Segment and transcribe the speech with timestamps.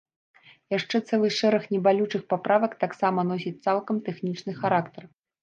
[0.73, 5.03] Яшчэ цэлы шэраг небалючых паправак таксама носіць цалкам тэхнічны характар.